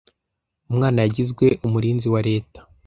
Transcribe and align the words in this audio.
Umwana 0.71 0.97
yagizwe 1.05 1.45
umurinzi 1.67 2.07
wa 2.13 2.21
leta. 2.29 2.59